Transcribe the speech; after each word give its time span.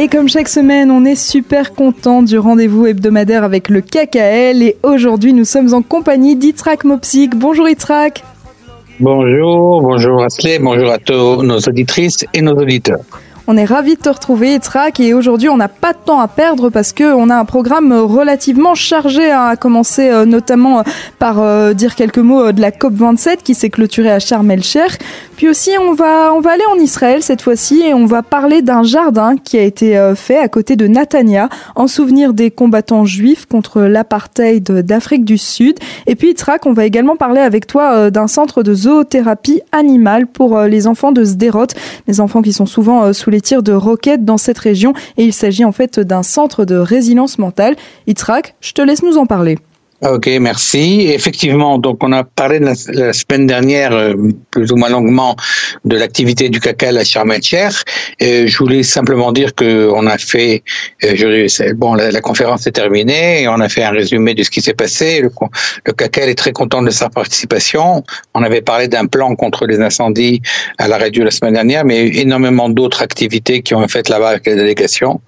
Et 0.00 0.06
comme 0.06 0.28
chaque 0.28 0.48
semaine, 0.48 0.92
on 0.92 1.04
est 1.04 1.16
super 1.16 1.74
content 1.74 2.22
du 2.22 2.38
rendez-vous 2.38 2.86
hebdomadaire 2.86 3.42
avec 3.42 3.68
le 3.68 3.80
KKL. 3.80 4.62
Et 4.62 4.76
aujourd'hui, 4.84 5.32
nous 5.32 5.44
sommes 5.44 5.74
en 5.74 5.82
compagnie 5.82 6.36
d'Itrak 6.36 6.84
Mopsik. 6.84 7.34
Bonjour 7.34 7.68
Itrak. 7.68 8.22
Bonjour, 9.00 9.82
bonjour 9.82 10.22
Asley, 10.22 10.60
bonjour 10.60 10.92
à 10.92 10.98
tous 10.98 11.42
nos 11.42 11.58
auditrices 11.58 12.24
et 12.32 12.42
nos 12.42 12.54
auditeurs. 12.54 13.00
On 13.48 13.56
est 13.56 13.64
ravis 13.64 13.96
de 13.96 14.00
te 14.02 14.10
retrouver, 14.10 14.54
Itrak, 14.54 15.00
et 15.00 15.14
aujourd'hui 15.14 15.48
on 15.48 15.56
n'a 15.56 15.68
pas 15.68 15.94
de 15.94 15.98
temps 16.04 16.20
à 16.20 16.28
perdre 16.28 16.68
parce 16.68 16.92
qu'on 16.92 17.30
a 17.30 17.34
un 17.34 17.46
programme 17.46 17.92
relativement 17.92 18.74
chargé, 18.74 19.32
hein, 19.32 19.46
à 19.46 19.56
commencer 19.56 20.10
euh, 20.10 20.26
notamment 20.26 20.80
euh, 20.80 20.82
par 21.18 21.40
euh, 21.40 21.72
dire 21.72 21.94
quelques 21.94 22.18
mots 22.18 22.52
de 22.52 22.60
la 22.60 22.70
COP27 22.70 23.38
qui 23.42 23.54
s'est 23.54 23.70
clôturée 23.70 24.10
à 24.10 24.18
Sharm 24.18 24.50
el-Sheikh. 24.50 25.00
Puis 25.38 25.48
aussi 25.48 25.70
on 25.78 25.94
va, 25.94 26.34
on 26.34 26.40
va 26.40 26.50
aller 26.50 26.64
en 26.68 26.80
Israël 26.80 27.22
cette 27.22 27.42
fois-ci 27.42 27.80
et 27.82 27.94
on 27.94 28.06
va 28.06 28.24
parler 28.24 28.60
d'un 28.60 28.82
jardin 28.82 29.36
qui 29.36 29.56
a 29.56 29.62
été 29.62 30.12
fait 30.16 30.36
à 30.36 30.48
côté 30.48 30.74
de 30.74 30.88
Natania 30.88 31.48
en 31.76 31.86
souvenir 31.86 32.34
des 32.34 32.50
combattants 32.50 33.04
juifs 33.04 33.46
contre 33.46 33.82
l'apartheid 33.82 34.68
d'Afrique 34.68 35.24
du 35.24 35.38
Sud. 35.38 35.78
Et 36.08 36.16
puis 36.16 36.30
Itrak, 36.30 36.66
on 36.66 36.72
va 36.72 36.86
également 36.86 37.14
parler 37.14 37.40
avec 37.40 37.68
toi 37.68 38.10
d'un 38.10 38.26
centre 38.26 38.64
de 38.64 38.74
zoothérapie 38.74 39.62
animale 39.70 40.26
pour 40.26 40.58
les 40.62 40.88
enfants 40.88 41.12
de 41.12 41.22
Sderot, 41.22 41.68
les 42.08 42.20
enfants 42.20 42.42
qui 42.42 42.52
sont 42.52 42.66
souvent 42.66 43.12
sous 43.12 43.30
les 43.30 43.40
tirs 43.40 43.62
de 43.62 43.72
roquettes 43.72 44.24
dans 44.24 44.38
cette 44.38 44.58
région 44.58 44.92
et 45.18 45.24
il 45.24 45.32
s'agit 45.32 45.64
en 45.64 45.70
fait 45.70 46.00
d'un 46.00 46.24
centre 46.24 46.64
de 46.64 46.74
résilience 46.74 47.38
mentale. 47.38 47.76
Itzrak, 48.08 48.56
je 48.60 48.72
te 48.72 48.82
laisse 48.82 49.04
nous 49.04 49.18
en 49.18 49.26
parler. 49.26 49.56
Ok, 50.00 50.28
merci. 50.40 51.08
Effectivement, 51.08 51.76
donc 51.76 52.04
on 52.04 52.12
a 52.12 52.22
parlé 52.22 52.60
la, 52.60 52.76
semaine 52.76 53.48
dernière 53.48 53.92
euh, 53.92 54.14
plus 54.52 54.70
ou 54.70 54.76
moins 54.76 54.90
longuement 54.90 55.34
de 55.84 55.96
l'activité 55.96 56.48
du 56.48 56.60
CACA 56.60 56.90
à 56.90 57.02
Sharm 57.04 57.32
el 57.32 57.40
Je 57.42 58.58
voulais 58.58 58.84
simplement 58.84 59.32
dire 59.32 59.56
que 59.56 59.90
on 59.92 60.06
a 60.06 60.16
fait, 60.16 60.62
euh, 61.02 61.16
je, 61.16 61.72
bon, 61.72 61.94
la, 61.94 62.20
conférence 62.20 62.68
est 62.68 62.72
terminée 62.72 63.42
et 63.42 63.48
on 63.48 63.58
a 63.58 63.68
fait 63.68 63.82
un 63.82 63.90
résumé 63.90 64.34
de 64.34 64.44
ce 64.44 64.50
qui 64.50 64.60
s'est 64.60 64.72
passé. 64.72 65.20
Le, 65.20 65.30
le 65.84 66.28
est 66.28 66.34
très 66.36 66.52
content 66.52 66.82
de 66.82 66.90
sa 66.90 67.08
participation. 67.08 68.04
On 68.34 68.44
avait 68.44 68.62
parlé 68.62 68.86
d'un 68.86 69.06
plan 69.06 69.34
contre 69.34 69.66
les 69.66 69.80
incendies 69.80 70.40
à 70.78 70.86
la 70.86 70.98
radio 70.98 71.24
la 71.24 71.32
semaine 71.32 71.54
dernière, 71.54 71.84
mais 71.84 72.06
énormément 72.06 72.68
d'autres 72.68 73.02
activités 73.02 73.62
qui 73.62 73.74
ont 73.74 73.82
été 73.82 73.90
faites 73.94 74.08
là-bas 74.10 74.28
avec 74.28 74.46
la 74.46 74.54
délégation. 74.54 75.20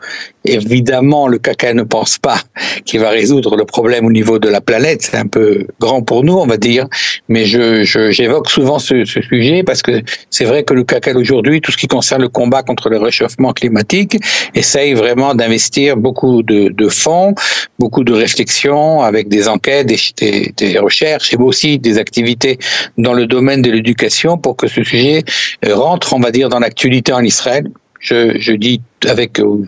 Évidemment, 0.45 1.29
le 1.29 1.39
CACA 1.39 1.75
ne 1.75 1.83
pense 1.83 2.19
pas 2.19 2.41
qu'il 2.87 3.01
va 3.01 3.11
résoudre 3.11 3.57
le 3.57 3.65
problème 3.67 4.07
au 4.07 4.11
niveau 4.11 4.39
de 4.39 4.49
la 4.49 4.63
planète. 4.63 5.03
C'est 5.03 5.17
un 5.17 5.27
peu 5.27 5.67
grand 5.81 6.03
pour 6.03 6.25
nous, 6.25 6.33
on 6.33 6.47
va 6.47 6.57
dire, 6.57 6.87
mais 7.29 7.45
je, 7.45 7.83
j'évoque 8.11 8.49
souvent 8.49 8.79
ce, 8.79 9.05
ce, 9.05 9.21
sujet 9.21 9.63
parce 9.63 9.83
que 9.83 10.03
c'est 10.31 10.47
vrai 10.47 10.65
que 10.65 10.73
le 10.73 10.85
CACA 10.85 11.13
aujourd'hui, 11.15 11.61
tout 11.61 11.73
ce 11.73 11.77
qui 11.77 11.87
concerne 11.89 12.23
le 12.23 12.29
combat 12.29 12.63
contre 12.63 12.89
le 12.89 12.97
réchauffement 12.97 13.53
climatique, 13.53 14.17
essaye 14.55 14.95
vraiment 14.95 15.35
d'investir 15.35 15.99
beaucoup 15.99 16.43
de, 16.43 16.69
de, 16.69 16.89
fonds, 16.89 17.35
beaucoup 17.79 18.03
de 18.03 18.15
réflexions 18.15 19.03
avec 19.03 19.29
des 19.29 19.47
enquêtes, 19.47 19.87
des, 19.87 20.53
des, 20.57 20.79
recherches 20.79 21.35
et 21.35 21.37
aussi 21.37 21.79
des 21.79 21.99
activités 21.99 22.59
dans 22.97 23.13
le 23.13 23.27
domaine 23.27 23.61
de 23.61 23.71
l'éducation 23.71 24.39
pour 24.39 24.57
que 24.57 24.69
ce 24.69 24.83
sujet 24.83 25.23
rentre, 25.67 26.15
on 26.15 26.21
va 26.21 26.31
dire, 26.31 26.49
dans 26.49 26.61
l'actualité 26.61 27.13
en 27.13 27.23
Israël. 27.23 27.71
Je, 28.01 28.39
je 28.39 28.53
dis 28.53 28.81
avec 29.07 29.39
euh, 29.39 29.67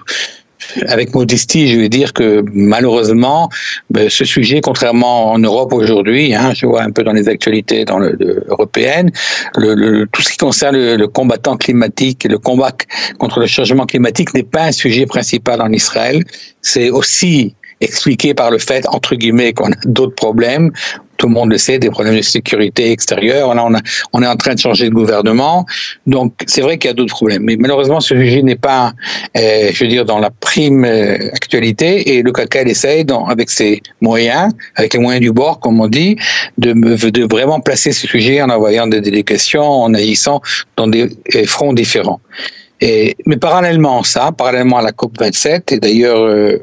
avec 0.87 1.15
modestie, 1.15 1.69
je 1.69 1.79
vais 1.79 1.89
dire 1.89 2.13
que 2.13 2.45
malheureusement, 2.53 3.49
ben, 3.91 4.09
ce 4.09 4.25
sujet, 4.25 4.61
contrairement 4.61 5.33
en 5.33 5.39
Europe 5.39 5.73
aujourd'hui, 5.73 6.35
hein, 6.35 6.53
je 6.55 6.67
vois 6.67 6.83
un 6.83 6.91
peu 6.91 7.03
dans 7.05 7.13
les 7.13 7.29
actualités 7.29 7.85
dans 7.85 7.99
le, 7.99 8.17
européennes, 8.49 9.11
le, 9.57 10.05
tout 10.13 10.23
ce 10.23 10.31
qui 10.31 10.39
concerne 10.39 10.77
le, 10.77 11.07
combattant 11.07 11.57
climatique 11.57 12.27
le 12.29 12.39
combat 12.39 12.73
contre 13.19 13.41
le 13.41 13.47
changement 13.47 13.87
climatique 13.87 14.35
n'est 14.35 14.43
pas 14.43 14.65
un 14.65 14.73
sujet 14.73 15.07
principal 15.07 15.61
en 15.61 15.71
Israël. 15.73 16.23
C'est 16.63 16.91
aussi 16.91 17.55
expliqué 17.81 18.33
par 18.33 18.51
le 18.51 18.59
fait, 18.59 18.87
entre 18.89 19.15
guillemets, 19.17 19.53
qu'on 19.53 19.71
a 19.73 19.77
d'autres 19.85 20.15
problèmes 20.15 20.73
tout 21.23 21.29
le 21.29 21.35
monde 21.35 21.53
le 21.53 21.59
sait, 21.59 21.79
des 21.79 21.89
problèmes 21.89 22.17
de 22.17 22.23
sécurité 22.23 22.91
extérieure. 22.91 23.51
On, 23.51 23.75
a, 23.75 23.81
on 24.13 24.23
est 24.25 24.27
en 24.27 24.35
train 24.35 24.55
de 24.55 24.59
changer 24.59 24.89
de 24.89 24.95
gouvernement. 24.95 25.65
Donc, 26.07 26.35
c'est 26.47 26.63
vrai 26.63 26.79
qu'il 26.79 26.89
y 26.89 26.91
a 26.91 26.95
d'autres 26.95 27.15
problèmes. 27.15 27.45
Mais 27.45 27.57
malheureusement, 27.57 28.01
ce 28.01 28.17
sujet 28.17 28.43
n'est 28.43 28.57
pas, 28.57 28.93
euh, 29.37 29.71
je 29.73 29.85
veux 29.85 29.89
dire, 29.89 30.05
dans 30.05 30.19
la 30.19 30.31
prime 30.31 30.85
euh, 30.85 31.15
actualité. 31.33 32.17
Et 32.17 32.23
le 32.23 32.33
CACA 32.33 32.63
essaye, 32.63 33.05
dans, 33.05 33.25
avec 33.27 33.51
ses 33.51 33.81
moyens, 34.01 34.53
avec 34.75 34.95
les 34.95 35.01
moyens 35.01 35.23
du 35.23 35.31
bord, 35.31 35.61
comme 35.61 35.81
on 35.81 35.87
dit, 35.87 36.17
de, 36.59 36.73
de 36.73 37.25
vraiment 37.31 37.61
placer 37.61 37.93
ce 37.93 38.09
sujet 38.09 38.43
en 38.43 38.51
envoyant 38.51 38.89
des 38.89 39.01
délégations, 39.01 39.63
en 39.85 39.95
agissant 39.95 40.41
dans 40.77 40.89
des 40.89 41.09
fronts 41.47 41.73
différents. 41.73 42.21
Et, 42.81 43.15
mais 43.27 43.37
parallèlement 43.37 44.01
à 44.01 44.05
ça, 44.05 44.33
parallèlement 44.33 44.79
à 44.79 44.83
la 44.83 44.91
COP 44.91 45.17
27, 45.17 45.71
et 45.71 45.79
d'ailleurs, 45.79 46.19
euh, 46.19 46.59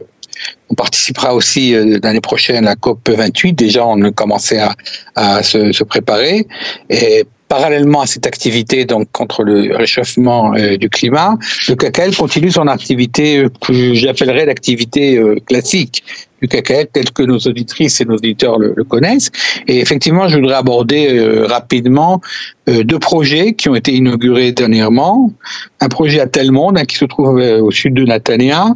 on 0.70 0.76
participera 0.76 1.34
aussi 1.34 1.74
euh, 1.74 2.00
l'année 2.04 2.22
prochaine 2.22 2.68
à 2.68 2.72
la 2.72 2.76
COP 2.76 3.10
28. 3.10 3.54
Déjà, 3.54 3.86
on 3.86 4.02
a 4.04 4.12
commencé 4.12 4.58
à, 4.58 4.76
à 5.16 5.44
se, 5.44 5.72
se, 5.72 5.84
préparer. 5.84 6.48
Et 6.90 7.26
parallèlement 7.48 8.02
à 8.02 8.06
cette 8.06 8.28
activité 8.28 8.86
donc 8.86 9.12
contre 9.12 9.44
le 9.44 9.76
réchauffement 9.76 10.54
euh, 10.54 10.78
du 10.78 10.88
climat, 10.88 11.36
le 11.68 11.76
CACAL 11.76 12.16
continue 12.16 12.52
son 12.52 12.68
activité 12.68 13.40
euh, 13.40 13.50
que 13.62 13.96
j'appellerais 13.96 14.46
l'activité 14.46 15.20
classique 15.48 16.04
du 16.40 16.48
CACAL 16.48 16.88
tel 16.94 17.10
que 17.12 17.24
nos 17.24 17.40
auditrices 17.40 18.00
et 18.02 18.06
nos 18.06 18.16
auditeurs 18.16 18.60
le, 18.60 18.84
connaissent. 18.84 19.32
Et 19.68 19.80
effectivement, 19.80 20.30
je 20.30 20.38
voudrais 20.38 20.56
aborder 20.56 21.20
rapidement 21.48 22.22
deux 22.68 23.00
projets 23.00 23.54
qui 23.54 23.68
ont 23.68 23.76
été 23.76 23.94
inaugurés 23.94 24.54
dernièrement. 24.54 25.34
Un 25.82 25.90
projet 25.90 26.22
à 26.22 26.28
Telmonde 26.28 26.78
hein, 26.78 26.86
qui 26.86 26.96
se 26.96 27.06
trouve 27.06 27.36
au 27.36 27.72
sud 27.72 27.94
de 27.94 28.06
Natania 28.06 28.68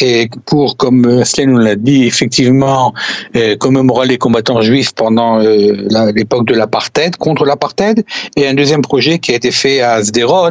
et 0.00 0.28
pour, 0.46 0.76
comme 0.76 1.24
Slen 1.24 1.50
nous 1.50 1.58
l'a 1.58 1.76
dit, 1.76 2.04
effectivement 2.04 2.92
euh, 3.36 3.56
commémorer 3.56 4.06
les 4.06 4.18
combattants 4.18 4.60
juifs 4.60 4.92
pendant 4.92 5.40
euh, 5.40 6.12
l'époque 6.14 6.46
de 6.46 6.54
l'apartheid, 6.54 7.16
contre 7.16 7.44
l'apartheid, 7.44 8.04
et 8.36 8.46
un 8.46 8.54
deuxième 8.54 8.82
projet 8.82 9.18
qui 9.18 9.32
a 9.32 9.34
été 9.34 9.50
fait 9.50 9.80
à 9.80 10.02
Sderot, 10.02 10.50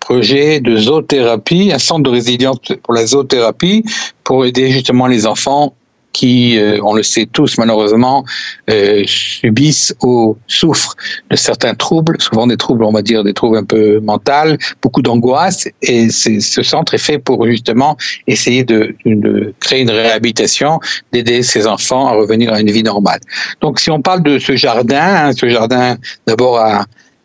projet 0.00 0.60
de 0.60 0.76
zoothérapie, 0.76 1.70
un 1.72 1.78
centre 1.78 2.02
de 2.02 2.10
résilience 2.10 2.58
pour 2.82 2.94
la 2.94 3.06
zoothérapie, 3.06 3.84
pour 4.22 4.44
aider 4.44 4.70
justement 4.70 5.06
les 5.06 5.26
enfants 5.26 5.74
qui, 6.14 6.56
euh, 6.58 6.78
on 6.82 6.94
le 6.94 7.02
sait 7.02 7.26
tous 7.30 7.58
malheureusement, 7.58 8.24
euh, 8.70 9.02
subissent 9.04 9.94
ou 10.02 10.38
souffrent 10.46 10.94
de 11.30 11.36
certains 11.36 11.74
troubles, 11.74 12.16
souvent 12.20 12.46
des 12.46 12.56
troubles, 12.56 12.84
on 12.84 12.92
va 12.92 13.02
dire 13.02 13.22
des 13.24 13.34
troubles 13.34 13.58
un 13.58 13.64
peu 13.64 14.00
mentaux, 14.00 14.56
beaucoup 14.80 15.02
d'angoisse. 15.02 15.68
Et 15.82 16.08
ce 16.08 16.62
centre 16.62 16.94
est 16.94 17.04
fait 17.08 17.18
pour 17.18 17.44
justement 17.46 17.98
essayer 18.26 18.64
de, 18.64 18.94
de 19.04 19.52
créer 19.60 19.82
une 19.82 19.90
réhabilitation, 19.90 20.80
d'aider 21.12 21.42
ces 21.42 21.66
enfants 21.66 22.06
à 22.06 22.12
revenir 22.12 22.52
à 22.54 22.60
une 22.60 22.70
vie 22.70 22.84
normale. 22.84 23.20
Donc, 23.60 23.80
si 23.80 23.90
on 23.90 24.00
parle 24.00 24.22
de 24.22 24.38
ce 24.38 24.56
jardin, 24.56 25.26
hein, 25.26 25.32
ce 25.36 25.48
jardin 25.48 25.96
d'abord 26.26 26.58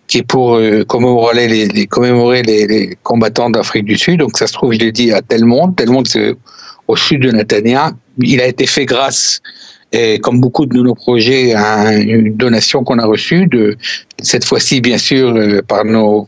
qui 0.10 0.18
est 0.18 0.24
pour 0.24 0.56
euh, 0.56 0.84
commémorer 0.84 1.48
les, 1.48 1.68
les 1.68 1.86
commémorer 1.86 2.42
les, 2.42 2.66
les 2.66 2.98
combattants 3.04 3.52
d'Afrique 3.52 3.86
du 3.86 3.96
Sud. 3.96 4.20
Donc 4.20 4.38
ça 4.38 4.48
se 4.48 4.54
trouve, 4.54 4.74
je 4.74 4.80
l'ai 4.80 4.92
dit, 4.92 5.12
à 5.14 5.22
Telmonde. 5.22 5.76
Telmonde, 5.76 6.08
c'est 6.08 6.36
au 6.90 6.96
sud 6.96 7.22
de 7.22 7.32
Natania. 7.32 7.92
Il 8.20 8.42
a 8.42 8.48
été 8.48 8.66
fait 8.66 8.86
grâce, 8.86 9.42
et 9.92 10.20
comme 10.20 10.42
beaucoup 10.42 10.66
de 10.66 10.82
nos 10.82 10.96
projets, 10.96 11.54
à 11.54 11.94
une 11.96 12.36
donation 12.36 12.84
qu'on 12.84 12.98
a 12.98 13.06
reçue, 13.06 13.46
de, 13.46 13.78
cette 14.22 14.44
fois-ci 14.44 14.82
bien 14.82 14.98
sûr 14.98 15.28
euh, 15.30 15.62
par 15.62 15.86
nos, 15.86 16.28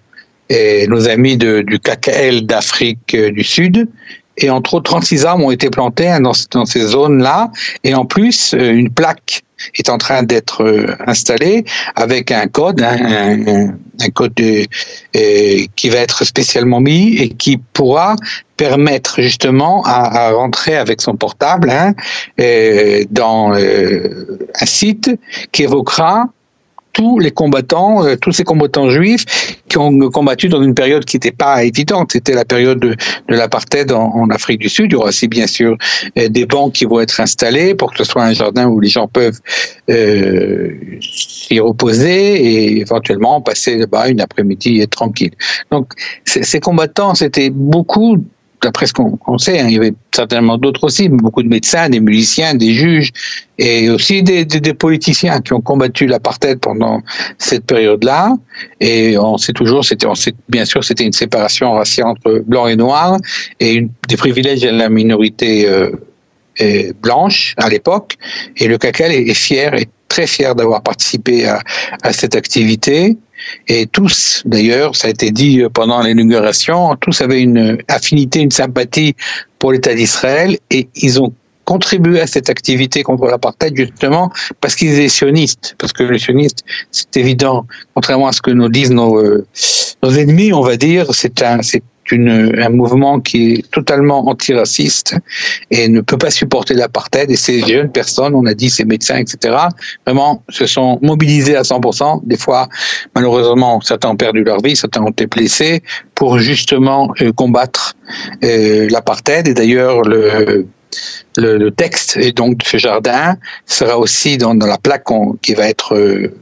nos 0.88 1.10
amis 1.10 1.36
du 1.38 1.80
KKL 1.80 2.46
d'Afrique 2.46 3.16
euh, 3.16 3.32
du 3.32 3.44
Sud. 3.44 3.88
Et 4.44 4.50
entre 4.50 4.75
autres, 4.75 4.91
36 4.91 5.25
arbres 5.25 5.46
ont 5.46 5.52
été 5.52 5.69
plantés 5.69 6.09
hein, 6.09 6.22
dans, 6.22 6.66
ces 6.66 6.81
zones-là. 6.81 7.52
Et 7.84 7.94
en 7.94 8.06
plus, 8.06 8.53
euh, 8.53 8.72
une 8.72 8.90
plaque 8.90 9.44
est 9.76 9.90
en 9.90 9.97
train 9.97 10.23
d'être 10.23 10.97
installée 11.05 11.66
avec 11.96 12.32
un 12.32 12.47
code, 12.47 12.82
hein, 12.82 13.38
un, 13.99 14.09
code 14.09 14.34
de, 14.34 14.66
qui 15.76 15.90
va 15.90 15.99
être 15.99 16.23
spécialement 16.26 16.79
mis 16.79 17.16
et 17.17 17.29
qui 17.29 17.58
pourra 17.58 18.16
permettre 18.61 19.20
justement 19.20 19.82
à, 19.85 20.32
rentrer 20.32 20.76
avec 20.76 21.02
son 21.02 21.16
portable 21.16 21.72
hein, 21.72 21.96
euh, 22.40 23.03
dans 23.09 23.55
euh, 23.55 24.37
un 24.59 24.66
site 24.67 25.09
qui 25.52 25.64
évoquera 25.64 26.26
tous 26.93 27.20
les 27.20 27.32
combattants, 27.32 28.05
euh, 28.05 28.16
tous 28.16 28.32
ces 28.32 28.43
combattants 28.43 28.90
juifs 28.90 29.26
qui 29.67 29.78
ont 29.78 30.09
combattu 30.09 30.49
dans 30.49 30.61
une 30.61 30.73
période 30.73 31.05
qui 31.05 31.16
n'était 31.16 31.32
pas 31.32 31.64
évidente. 31.64 32.11
C'était 32.11 32.34
la 32.34 32.46
période 32.46 32.79
de, 32.79 32.90
de 32.90 33.35
l'apartheid 33.35 33.91
en, 33.91 34.11
en, 34.14 34.29
Afrique 34.29 34.59
du 34.59 34.70
Sud. 34.70 34.91
Il 34.91 34.93
y 34.93 34.96
aura 34.96 35.09
aussi 35.09 35.28
bien 35.28 35.47
sûr 35.47 35.78
euh, 36.17 36.29
des 36.29 36.46
bancs 36.46 36.73
qui 36.73 36.85
vont 36.85 36.99
être 36.99 37.20
installés 37.20 37.76
pour 37.76 37.91
que 37.91 37.97
ce 37.97 38.03
soit 38.03 38.23
un 38.23 38.34
jardin 38.34 38.67
où 38.67 38.79
les 38.79 38.90
gens 38.90 39.08
peuvent 39.08 39.40
euh, 39.90 40.73
s'y 41.02 41.59
reposer 41.59 42.35
et 42.35 42.79
éventuellement 42.82 43.41
passer 43.41 43.78
là-bas 43.78 44.09
une 44.09 44.22
après-midi 44.22 44.85
tranquille. 44.87 45.32
Donc 45.72 45.94
ces 46.26 46.59
combattants, 46.59 47.16
c'était 47.16 47.49
beaucoup 47.49 48.17
d'après 48.61 48.85
ce 48.85 48.93
qu'on 48.93 49.37
sait, 49.37 49.59
hein, 49.59 49.66
il 49.67 49.73
y 49.73 49.78
avait 49.78 49.93
certainement 50.13 50.58
d'autres 50.58 50.84
aussi, 50.84 51.09
beaucoup 51.09 51.41
de 51.41 51.47
médecins, 51.47 51.90
des 51.90 51.99
musiciens, 51.99 52.53
des 52.53 52.73
juges 52.73 53.11
et 53.58 53.90
aussi 53.90 54.23
des, 54.23 54.46
des, 54.46 54.73
politiciens 54.73 55.41
qui 55.41 55.53
ont 55.53 55.61
combattu 55.61 56.05
l'apartheid 56.05 56.59
pendant 56.59 57.02
cette 57.37 57.66
période-là. 57.66 58.35
Et 58.79 59.17
on 59.17 59.37
sait 59.37 59.53
toujours, 59.53 59.84
c'était, 59.84 60.08
on 60.08 60.16
sait, 60.16 60.34
bien 60.49 60.66
sûr, 60.66 60.84
c'était 60.84 61.05
une 61.05 61.11
séparation 61.11 61.73
raciale 61.73 62.08
entre 62.08 62.43
blanc 62.46 62.67
et 62.67 62.75
noir 62.75 63.17
et 63.59 63.73
une, 63.73 63.90
des 64.08 64.17
privilèges 64.17 64.63
à 64.63 64.72
la 64.72 64.90
minorité 64.90 65.67
euh, 65.67 65.91
blanche 67.02 67.53
à 67.58 67.69
l'époque. 67.69 68.17
Et 68.58 68.67
le 68.67 68.78
CACAL 68.78 69.11
est, 69.11 69.34
fier, 69.34 69.73
est 69.73 69.90
très 70.08 70.28
fier 70.28 70.55
d'avoir 70.55 70.81
participé 70.81 71.47
à, 71.47 71.61
cette 72.11 72.35
activité. 72.35 73.17
Et 73.67 73.87
tous, 73.87 74.43
d'ailleurs, 74.46 74.96
ça 74.96 75.08
a 75.08 75.11
été 75.11 75.31
dit 75.31 75.63
pendant 75.73 76.02
l'inauguration, 76.02 76.96
tous 76.97 77.22
avaient 77.22 77.41
une 77.41 77.78
affinité, 77.87 78.40
une 78.40 78.52
sympathie 78.52 79.16
pour 79.58 79.72
l'État 79.72 79.93
d'Israël 79.96 80.58
et 80.69 80.87
ils 80.96 81.22
ont 81.22 81.34
contribué 81.66 82.19
à 82.19 82.28
cette 82.28 82.49
activité 82.49 83.03
contre 83.03 83.25
l'apartheid 83.28 83.75
justement 83.75 84.31
parce 84.59 84.75
qu'ils 84.75 84.93
étaient 84.93 85.08
sionistes. 85.08 85.75
Parce 85.78 85.93
que 85.93 86.03
les 86.03 86.19
sionistes, 86.19 86.63
c'est 86.91 87.16
évident, 87.17 87.66
contrairement 87.96 88.28
à 88.28 88.34
ce 88.34 88.41
que 88.41 88.52
nous 88.52 88.69
disent 88.69 88.91
nos, 88.91 89.17
euh, 89.17 89.46
nos 90.03 90.12
ennemis, 90.12 90.53
on 90.53 90.62
va 90.62 90.78
dire, 90.78 91.14
c'est 91.14 91.42
un, 91.42 91.62
c'est 91.62 91.84
une, 92.12 92.59
un 92.59 92.70
mouvement 92.70 93.20
qui 93.20 93.53
est 93.53 93.72
totalement 93.72 94.28
antiraciste 94.28 95.16
et 95.70 95.88
ne 95.88 96.02
peut 96.02 96.18
pas 96.18 96.32
supporter 96.32 96.74
l'apartheid. 96.74 97.30
Et 97.30 97.36
ces 97.36 97.62
jeunes 97.62 97.92
personnes, 97.92 98.36
on 98.36 98.46
a 98.46 98.53
dit 98.53 98.70
ces 98.70 98.86
médecins, 98.86 99.18
etc., 99.18 99.56
vraiment 100.06 100.44
se 100.50 100.66
sont 100.66 101.00
mobilisés 101.02 101.56
à 101.56 101.62
100%. 101.62 102.22
Des 102.24 102.38
fois, 102.38 102.68
malheureusement, 103.16 103.82
certains 103.82 104.09
ont 104.09 104.16
perdu 104.16 104.44
leur 104.44 104.62
vie, 104.62 104.76
certains 104.76 105.02
ont 105.02 105.12
été 105.12 105.28
blessés 105.28 105.84
pour 106.16 106.40
justement 106.40 107.12
euh, 107.22 107.32
combattre 107.32 107.96
euh, 108.44 108.88
l'apartheid. 108.90 109.47
Et 109.47 109.54
d'ailleurs, 109.54 110.02
le 110.02 110.68
le, 111.38 111.58
le, 111.58 111.72
texte 111.72 112.18
et 112.18 112.34
donc 112.34 112.58
de 112.58 112.66
ce 112.66 112.78
jardin 112.78 113.38
sera 113.66 113.97
aussi 113.97 114.38
dans, 114.38 114.56
dans 114.56 114.68
la 114.68 114.78
plaque 114.78 115.06
qui 115.42 115.54
va 115.54 115.70
être 115.70 115.96
euh, 115.96 116.34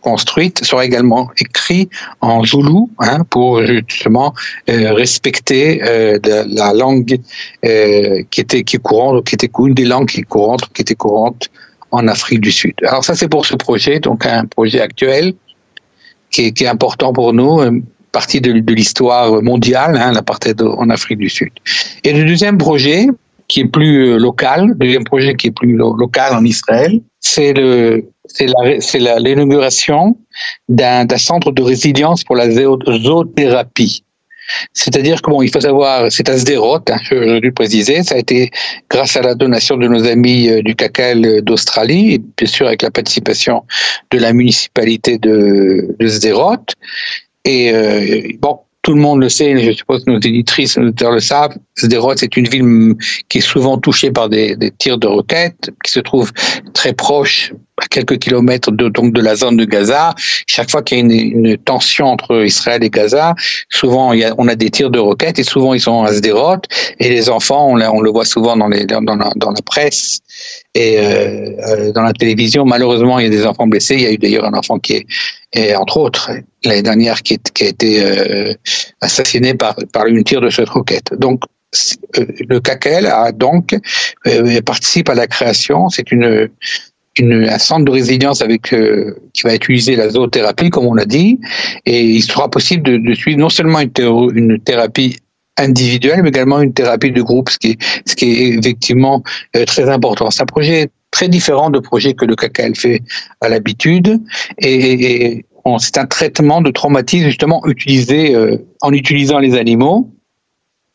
construite 0.00 0.64
sera 0.64 0.84
également 0.84 1.30
écrit 1.38 1.88
en 2.20 2.44
zoulou 2.44 2.90
hein, 2.98 3.24
pour 3.30 3.64
justement 3.64 4.34
euh, 4.68 4.92
respecter 4.92 5.82
euh, 5.82 6.18
la 6.24 6.72
langue 6.72 7.18
euh, 7.64 8.22
qui 8.30 8.40
était 8.40 8.64
qui 8.64 8.76
est 8.76 8.80
courante, 8.80 9.24
qui 9.26 9.34
était 9.34 9.50
une 9.58 9.74
des 9.74 9.84
langues 9.84 10.08
qui 10.08 10.20
est 10.20 10.24
courante, 10.24 10.62
qui 10.72 10.82
était 10.82 10.94
courante 10.94 11.50
en 11.90 12.08
Afrique 12.08 12.40
du 12.40 12.52
Sud. 12.52 12.74
Alors 12.84 13.04
ça 13.04 13.14
c'est 13.14 13.28
pour 13.28 13.46
ce 13.46 13.54
projet, 13.54 14.00
donc 14.00 14.26
un 14.26 14.44
projet 14.44 14.80
actuel 14.80 15.34
qui 16.30 16.42
est, 16.42 16.66
important 16.66 17.12
pour 17.14 17.32
nous, 17.32 17.62
partie 18.12 18.42
de, 18.42 18.52
l'histoire 18.72 19.42
mondiale, 19.42 19.96
hein, 19.96 20.12
l'apartheid 20.12 20.60
en 20.60 20.90
Afrique 20.90 21.18
du 21.18 21.30
Sud. 21.30 21.50
Et 22.04 22.12
le 22.12 22.24
deuxième 22.24 22.58
projet 22.58 23.06
qui 23.48 23.60
est 23.60 23.66
plus 23.66 24.18
local, 24.18 24.68
le 24.68 24.74
deuxième 24.74 25.04
projet 25.04 25.34
qui 25.34 25.46
est 25.46 25.52
plus 25.52 25.72
local 25.76 26.34
en 26.34 26.44
Israël, 26.44 27.00
c'est 27.20 27.52
le 27.52 28.04
c'est 28.36 28.98
l'inauguration 28.98 30.16
d'un 30.68 31.06
centre 31.16 31.52
de 31.52 31.62
résilience 31.62 32.24
pour 32.24 32.36
la 32.36 32.50
zoothérapie. 32.50 34.02
C'est-à-dire 34.72 35.22
que 35.22 35.30
bon, 35.30 35.42
il 35.42 35.50
faut 35.50 35.60
savoir, 35.60 36.10
c'est 36.10 36.28
à 36.28 36.38
Sderot, 36.38 36.80
hein, 36.88 36.98
je 37.02 37.38
dû 37.40 37.52
préciser, 37.52 38.02
ça 38.02 38.14
a 38.14 38.18
été 38.18 38.50
grâce 38.88 39.16
à 39.16 39.22
la 39.22 39.34
donation 39.34 39.76
de 39.76 39.88
nos 39.88 40.06
amis 40.06 40.48
euh, 40.48 40.62
du 40.62 40.74
CACAL 40.74 41.42
d'Australie, 41.42 42.14
et 42.14 42.18
bien 42.18 42.46
sûr 42.46 42.66
avec 42.66 42.82
la 42.82 42.90
participation 42.90 43.64
de 44.12 44.18
la 44.18 44.32
municipalité 44.32 45.18
de, 45.18 45.96
de. 45.98 46.06
Et 47.44 47.72
euh, 47.72 48.28
bon, 48.40 48.60
tout 48.82 48.94
le 48.94 49.00
monde 49.00 49.20
le 49.20 49.28
sait, 49.28 49.58
je 49.58 49.72
suppose 49.72 50.04
que 50.04 50.10
nos 50.10 50.20
éditrices, 50.20 50.78
nos 50.78 50.86
auditeurs 50.86 51.10
le 51.10 51.20
savent, 51.20 51.56
Sderot, 51.76 52.16
c'est 52.16 52.36
une 52.36 52.46
ville 52.46 52.94
qui 53.28 53.38
est 53.38 53.40
souvent 53.40 53.78
touchée 53.78 54.12
par 54.12 54.28
des, 54.28 54.54
des, 54.54 54.70
tirs 54.70 54.98
de 54.98 55.08
roquettes, 55.08 55.70
qui 55.84 55.90
se 55.90 56.00
trouve 56.00 56.32
très 56.72 56.92
proche 56.92 57.52
à 57.82 57.86
quelques 57.88 58.18
kilomètres 58.18 58.70
de, 58.70 58.88
donc 58.88 59.12
de 59.12 59.20
la 59.20 59.36
zone 59.36 59.56
de 59.56 59.64
Gaza. 59.64 60.14
Chaque 60.46 60.70
fois 60.70 60.82
qu'il 60.82 60.98
y 60.98 61.00
a 61.00 61.04
une, 61.04 61.10
une, 61.10 61.56
tension 61.58 62.06
entre 62.06 62.44
Israël 62.44 62.82
et 62.82 62.90
Gaza, 62.90 63.34
souvent 63.70 64.12
il 64.12 64.20
y 64.20 64.24
a, 64.24 64.34
on 64.38 64.48
a 64.48 64.54
des 64.54 64.70
tirs 64.70 64.90
de 64.90 64.98
roquettes 64.98 65.38
et 65.38 65.42
souvent 65.42 65.74
ils 65.74 65.80
sont 65.80 66.04
à 66.04 66.12
Sderot 66.12 66.62
et 66.98 67.08
les 67.08 67.28
enfants, 67.28 67.68
on, 67.68 67.80
on 67.80 68.00
le 68.00 68.10
voit 68.10 68.24
souvent 68.24 68.56
dans, 68.56 68.68
les, 68.68 68.84
dans, 68.86 69.00
la, 69.00 69.30
dans 69.36 69.50
la 69.50 69.62
presse 69.64 70.20
et 70.74 70.98
euh, 70.98 71.50
euh, 71.68 71.92
dans 71.92 72.02
la 72.02 72.12
télévision. 72.12 72.64
Malheureusement, 72.64 73.18
il 73.18 73.24
y 73.24 73.26
a 73.26 73.30
des 73.30 73.46
enfants 73.46 73.66
blessés. 73.66 73.94
Il 73.94 74.02
y 74.02 74.06
a 74.06 74.12
eu 74.12 74.18
d'ailleurs 74.18 74.44
un 74.44 74.54
enfant 74.54 74.78
qui 74.78 74.94
est, 74.94 75.06
et 75.52 75.74
entre 75.74 75.96
autres, 75.98 76.30
l'année 76.64 76.82
dernière, 76.82 77.22
qui, 77.22 77.34
est, 77.34 77.52
qui 77.52 77.64
a 77.64 77.68
été 77.68 78.02
euh, 78.02 78.54
assassiné 79.00 79.54
par, 79.54 79.76
par 79.92 80.06
une 80.06 80.22
tir 80.24 80.40
de 80.40 80.50
cette 80.50 80.68
roquette. 80.68 81.14
Donc, 81.14 81.42
euh, 82.18 82.26
le 82.48 82.60
CACEL 82.60 83.06
a 83.06 83.32
donc 83.32 83.74
euh, 84.26 84.60
participe 84.62 85.08
à 85.08 85.14
la 85.14 85.26
création. 85.26 85.88
C'est 85.88 86.12
une 86.12 86.48
une, 87.18 87.48
un 87.48 87.58
centre 87.58 87.84
de 87.84 87.90
résilience 87.90 88.42
avec 88.42 88.72
euh, 88.72 89.14
qui 89.32 89.42
va 89.42 89.54
utiliser 89.54 89.96
la 89.96 90.08
zoothérapie, 90.10 90.70
comme 90.70 90.86
on 90.86 90.94
l'a 90.94 91.04
dit, 91.04 91.38
et 91.84 92.02
il 92.02 92.22
sera 92.22 92.50
possible 92.50 92.82
de, 92.82 92.96
de 92.96 93.14
suivre 93.14 93.38
non 93.38 93.48
seulement 93.48 93.80
une, 93.80 94.58
thérapie 94.60 95.16
individuelle, 95.56 96.22
mais 96.22 96.28
également 96.28 96.60
une 96.60 96.74
thérapie 96.74 97.12
de 97.12 97.22
groupe, 97.22 97.48
ce 97.48 97.58
qui 97.58 97.70
est, 97.70 97.78
ce 98.04 98.14
qui 98.14 98.26
est 98.26 98.58
effectivement 98.58 99.22
euh, 99.56 99.64
très 99.64 99.88
important. 99.88 100.30
C'est 100.30 100.42
un 100.42 100.46
projet 100.46 100.90
très 101.10 101.28
différent 101.28 101.70
de 101.70 101.78
projet 101.78 102.12
que 102.14 102.26
le 102.26 102.36
CACAL 102.36 102.74
fait 102.74 103.02
à 103.40 103.48
l'habitude, 103.48 104.20
et, 104.58 105.34
et 105.34 105.46
c'est 105.78 105.98
un 105.98 106.06
traitement 106.06 106.60
de 106.60 106.70
traumatisme 106.70 107.26
justement 107.26 107.66
utilisé 107.66 108.34
euh, 108.34 108.56
en 108.82 108.92
utilisant 108.92 109.38
les 109.38 109.56
animaux 109.56 110.10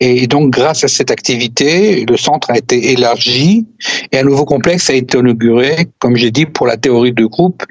et 0.04 0.26
donc, 0.26 0.50
grâce 0.50 0.82
à 0.82 0.88
cette 0.88 1.12
activité, 1.12 2.04
le 2.04 2.16
centre 2.16 2.50
a 2.50 2.58
été 2.58 2.90
élargi 2.90 3.64
et 4.10 4.18
un 4.18 4.24
nouveau 4.24 4.44
complexe 4.44 4.90
a 4.90 4.94
été 4.94 5.16
inauguré, 5.16 5.86
comme 6.00 6.16
j'ai 6.16 6.32
dit, 6.32 6.44
pour 6.44 6.66
la 6.66 6.76
théorie 6.76 7.12
de 7.12 7.24
groupe, 7.24 7.62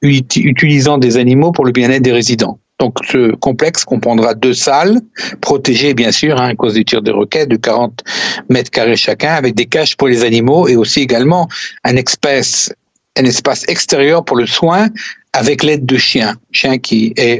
utilisant 0.00 0.98
des 0.98 1.16
animaux 1.16 1.50
pour 1.50 1.64
le 1.64 1.72
bien-être 1.72 2.02
des 2.02 2.12
résidents. 2.12 2.60
Donc, 2.78 2.98
ce 3.10 3.34
complexe 3.34 3.84
comprendra 3.84 4.34
deux 4.34 4.54
salles, 4.54 5.00
protégées 5.40 5.92
bien 5.92 6.12
sûr 6.12 6.40
hein, 6.40 6.50
à 6.50 6.54
cause 6.54 6.74
du 6.74 6.84
tir 6.84 7.02
de 7.02 7.10
roquettes 7.10 7.48
de 7.48 7.56
40 7.56 8.04
mètres 8.48 8.70
carrés 8.70 8.94
chacun, 8.94 9.34
avec 9.34 9.56
des 9.56 9.66
cages 9.66 9.96
pour 9.96 10.06
les 10.06 10.22
animaux 10.22 10.68
et 10.68 10.76
aussi 10.76 11.00
également 11.00 11.48
un 11.82 11.96
espace, 11.96 12.72
un 13.20 13.24
espace 13.24 13.64
extérieur 13.68 14.24
pour 14.24 14.36
le 14.36 14.46
soin 14.46 14.88
avec 15.32 15.62
l'aide 15.62 15.86
de 15.86 15.96
chiens, 15.96 16.34
chien 16.50 16.78
qui 16.78 17.12
est, 17.16 17.38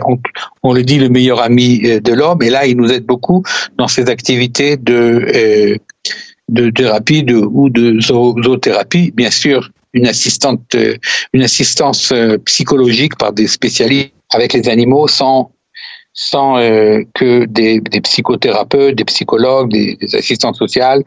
on, 0.62 0.72
le 0.72 0.82
dit, 0.82 0.98
le 0.98 1.08
meilleur 1.08 1.40
ami 1.42 1.80
euh, 1.84 2.00
de 2.00 2.12
l'homme. 2.12 2.42
Et 2.42 2.50
là, 2.50 2.66
il 2.66 2.76
nous 2.76 2.90
aide 2.92 3.04
beaucoup 3.04 3.42
dans 3.78 3.88
ses 3.88 4.08
activités 4.08 4.76
de 4.76 5.26
euh, 5.34 5.76
de 6.48 6.70
thérapie 6.70 7.24
ou 7.32 7.70
de 7.70 8.00
zoothérapie. 8.00 9.12
Bien 9.14 9.30
sûr, 9.30 9.70
une 9.92 10.06
assistante, 10.08 10.74
euh, 10.74 10.96
une 11.32 11.42
assistance 11.42 12.12
psychologique 12.44 13.16
par 13.16 13.32
des 13.32 13.46
spécialistes 13.46 14.12
avec 14.30 14.52
les 14.52 14.68
animaux 14.68 15.06
sans 15.08 15.52
sans 16.12 16.56
que 17.14 17.44
des, 17.44 17.80
des, 17.80 18.00
psychothérapeutes, 18.00 18.96
des 18.96 19.04
psychologues, 19.04 19.70
des, 19.70 19.96
des 20.00 20.16
assistantes 20.16 20.56
sociales 20.56 21.04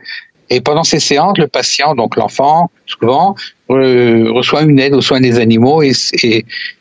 et 0.50 0.62
pendant 0.62 0.84
ces 0.84 1.00
séances, 1.00 1.38
le 1.38 1.48
patient, 1.48 1.96
donc 1.96 2.16
l'enfant, 2.16 2.70
souvent, 2.86 3.36
euh, 3.70 4.32
reçoit 4.32 4.64
une 4.64 4.80
aide 4.80 4.94
aux 4.94 5.02
soins 5.02 5.22
des 5.22 5.40
animaux 5.40 5.82
et, 5.82 5.94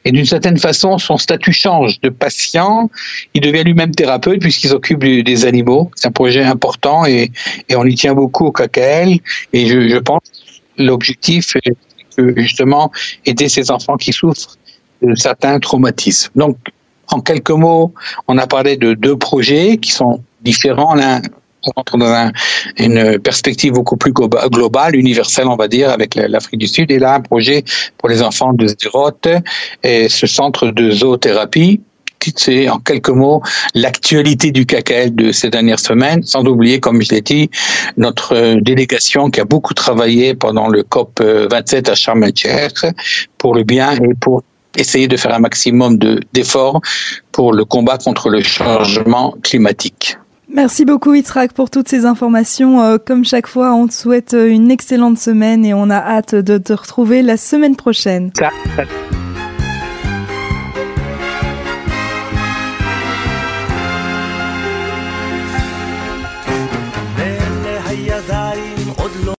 d'une 0.04 0.26
certaine 0.26 0.58
façon, 0.58 0.98
son 0.98 1.16
statut 1.16 1.52
change 1.52 2.00
de 2.00 2.08
patient. 2.08 2.90
Il 3.34 3.40
devient 3.40 3.62
lui-même 3.64 3.94
thérapeute 3.94 4.40
puisqu'il 4.40 4.68
s'occupe 4.68 5.04
des 5.04 5.46
animaux. 5.46 5.90
C'est 5.94 6.08
un 6.08 6.12
projet 6.12 6.42
important 6.42 7.06
et, 7.06 7.30
on 7.74 7.86
y 7.86 7.94
tient 7.94 8.14
beaucoup 8.14 8.46
au 8.46 8.52
KKL. 8.52 9.18
Et 9.52 9.66
je, 9.66 9.88
je 9.88 9.98
pense 9.98 10.20
l'objectif 10.78 11.56
est 11.64 11.74
justement 12.36 12.90
aider 13.24 13.48
ces 13.48 13.70
enfants 13.70 13.96
qui 13.96 14.12
souffrent 14.12 14.56
de 15.02 15.14
certains 15.14 15.58
traumatismes. 15.60 16.30
Donc, 16.36 16.56
en 17.08 17.20
quelques 17.20 17.50
mots, 17.50 17.92
on 18.28 18.38
a 18.38 18.46
parlé 18.46 18.76
de 18.76 18.94
deux 18.94 19.16
projets 19.16 19.76
qui 19.76 19.92
sont 19.92 20.22
différents 20.42 20.94
l'un 20.94 21.20
rentre 21.76 21.96
dans 21.96 22.32
une 22.78 23.18
perspective 23.18 23.72
beaucoup 23.72 23.96
plus 23.96 24.12
globale, 24.12 24.96
universelle, 24.96 25.46
on 25.48 25.56
va 25.56 25.68
dire, 25.68 25.90
avec 25.90 26.14
l'Afrique 26.14 26.60
du 26.60 26.68
Sud. 26.68 26.90
Et 26.90 26.98
là, 26.98 27.14
un 27.14 27.20
projet 27.20 27.64
pour 27.98 28.08
les 28.08 28.22
enfants 28.22 28.52
de 28.52 28.66
Sderot 28.66 29.10
et 29.82 30.08
ce 30.08 30.26
centre 30.26 30.66
de 30.66 30.90
zoothérapie 30.90 31.80
c'est 32.36 32.68
en 32.68 32.78
quelques 32.78 33.08
mots 33.08 33.42
l'actualité 33.74 34.50
du 34.50 34.66
KKL 34.66 35.14
de 35.14 35.32
ces 35.32 35.50
dernières 35.50 35.80
semaines, 35.80 36.22
sans 36.22 36.44
oublier, 36.44 36.80
comme 36.80 37.02
je 37.02 37.10
l'ai 37.10 37.20
dit, 37.20 37.50
notre 37.96 38.60
délégation 38.60 39.30
qui 39.30 39.40
a 39.40 39.44
beaucoup 39.44 39.74
travaillé 39.74 40.34
pendant 40.34 40.68
le 40.68 40.82
COP 40.82 41.20
27 41.20 41.88
à 41.88 41.94
Sharm 41.94 42.22
el 42.22 42.32
pour 43.38 43.54
le 43.54 43.64
bien 43.64 43.92
et 43.92 44.14
pour 44.20 44.42
essayer 44.76 45.08
de 45.08 45.16
faire 45.16 45.34
un 45.34 45.40
maximum 45.40 45.98
d'efforts 46.32 46.80
pour 47.30 47.52
le 47.52 47.64
combat 47.64 47.98
contre 47.98 48.30
le 48.30 48.42
changement 48.42 49.34
climatique. 49.42 50.16
Merci 50.48 50.84
beaucoup 50.84 51.14
Itrak 51.14 51.52
pour 51.52 51.70
toutes 51.70 51.88
ces 51.88 52.04
informations. 52.04 52.82
Euh, 52.82 52.98
comme 52.98 53.24
chaque 53.24 53.46
fois, 53.46 53.72
on 53.72 53.86
te 53.86 53.94
souhaite 53.94 54.34
une 54.38 54.70
excellente 54.70 55.18
semaine 55.18 55.64
et 55.64 55.72
on 55.72 55.88
a 55.88 55.96
hâte 55.96 56.34
de 56.34 56.58
te 56.58 56.72
retrouver 56.72 57.22
la 57.22 57.36
semaine 57.36 57.76
prochaine. 57.76 58.32